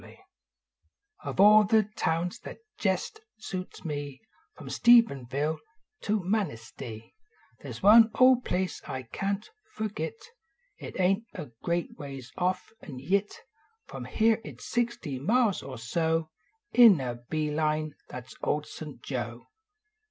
JOE 0.03 0.15
Of 1.25 1.39
all 1.39 1.63
the 1.63 1.83
towns 1.95 2.39
that 2.39 2.57
jest 2.79 3.19
suits 3.37 3.85
me 3.85 4.19
From 4.55 4.67
Stevensville 4.67 5.59
to 6.01 6.23
Manistee, 6.23 7.13
There 7.59 7.69
s 7.69 7.83
one 7.83 8.09
old 8.15 8.43
place 8.43 8.81
I 8.87 9.03
can 9.03 9.41
t 9.41 9.49
fergit; 9.77 10.17
It 10.79 10.99
ain 10.99 11.27
t 11.35 11.43
a 11.43 11.51
great 11.61 11.99
ways 11.99 12.31
off, 12.35 12.73
and 12.81 12.99
yit 12.99 13.41
From 13.85 14.05
here 14.05 14.41
it 14.43 14.57
s 14.61 14.65
sixty 14.65 15.19
miles 15.19 15.61
or 15.61 15.77
so 15.77 16.31
In 16.71 16.99
a 16.99 17.19
bee 17.29 17.51
line 17.51 17.93
that 18.09 18.25
s 18.25 18.35
Old 18.41 18.65
St. 18.65 19.03
Joe. 19.03 19.49